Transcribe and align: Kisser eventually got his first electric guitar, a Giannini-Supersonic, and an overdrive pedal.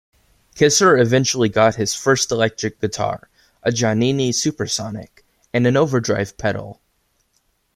Kisser 0.55 0.97
eventually 0.97 1.47
got 1.47 1.75
his 1.75 1.93
first 1.93 2.31
electric 2.31 2.81
guitar, 2.81 3.29
a 3.61 3.69
Giannini-Supersonic, 3.69 5.23
and 5.53 5.67
an 5.67 5.77
overdrive 5.77 6.39
pedal. 6.39 6.81